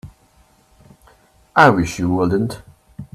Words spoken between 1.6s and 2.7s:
wish you wouldn't.